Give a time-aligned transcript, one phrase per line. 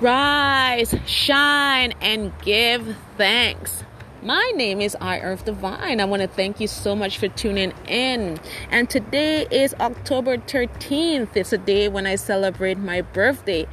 [0.00, 3.82] Rise, shine, and give thanks.
[4.22, 6.00] My name is I Earth Divine.
[6.00, 8.38] I want to thank you so much for tuning in.
[8.70, 11.30] And today is October 13th.
[11.34, 13.66] It's a day when I celebrate my birthday.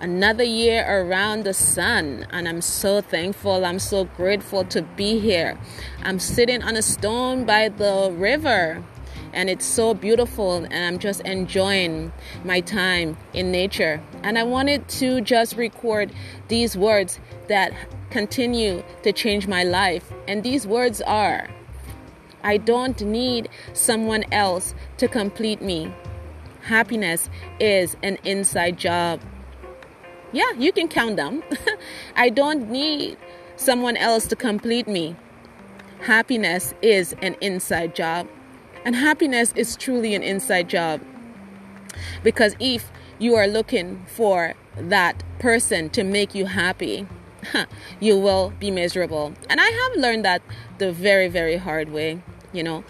[0.00, 3.66] Another year around the sun, and I'm so thankful.
[3.66, 5.58] I'm so grateful to be here.
[6.02, 8.82] I'm sitting on a stone by the river
[9.32, 12.12] and it's so beautiful and I'm just enjoying
[12.44, 14.02] my time in nature.
[14.22, 16.12] And I wanted to just record
[16.48, 17.72] these words that
[18.10, 20.12] continue to change my life.
[20.26, 21.48] And these words are
[22.42, 25.92] I don't need someone else to complete me.
[26.62, 29.20] Happiness is an inside job.
[30.32, 31.42] Yeah, you can count them.
[32.16, 33.16] I don't need
[33.56, 35.16] someone else to complete me.
[36.00, 38.28] Happiness is an inside job.
[38.88, 41.02] And happiness is truly an inside job.
[42.22, 47.06] Because if you are looking for that person to make you happy,
[48.00, 49.34] you will be miserable.
[49.50, 50.40] And I have learned that
[50.78, 52.22] the very, very hard way,
[52.54, 52.82] you know,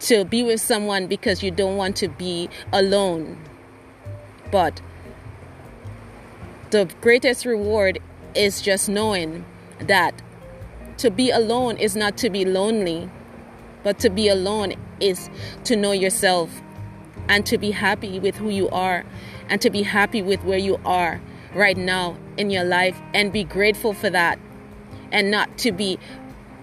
[0.00, 3.38] to be with someone because you don't want to be alone.
[4.50, 4.82] But
[6.72, 8.00] the greatest reward
[8.34, 9.46] is just knowing
[9.78, 10.20] that
[10.98, 13.08] to be alone is not to be lonely,
[13.82, 15.30] but to be alone is
[15.64, 16.50] to know yourself
[17.28, 19.04] and to be happy with who you are
[19.48, 21.20] and to be happy with where you are
[21.54, 24.38] right now in your life and be grateful for that
[25.12, 25.98] and not to be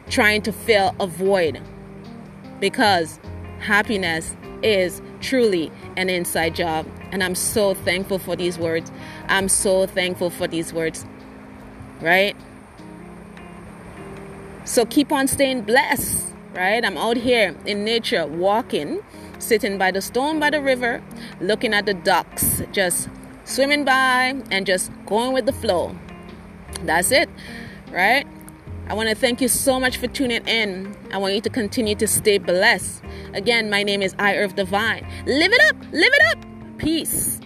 [0.09, 1.61] trying to fill a void
[2.59, 3.19] because
[3.59, 8.91] happiness is truly an inside job and I'm so thankful for these words.
[9.27, 11.05] I'm so thankful for these words.
[12.01, 12.35] Right?
[14.65, 16.83] So keep on staying blessed right?
[16.83, 19.01] I'm out here in nature walking,
[19.39, 21.03] sitting by the stone by the river,
[21.41, 23.09] looking at the ducks just
[23.43, 25.95] swimming by and just going with the flow.
[26.83, 27.29] That's it,
[27.91, 28.25] right?
[28.87, 30.95] I want to thank you so much for tuning in.
[31.11, 33.03] I want you to continue to stay blessed.
[33.33, 35.05] Again, my name is I Earth Divine.
[35.25, 36.45] Live it up, live it up.
[36.77, 37.39] Peace.